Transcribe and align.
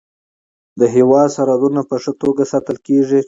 د 0.79 0.81
هیواد 0.95 1.27
سرحدونه 1.35 1.81
په 1.89 1.95
ښه 2.03 2.11
توګه 2.21 2.43
ساتل 2.51 2.77
کیږي. 2.87 3.19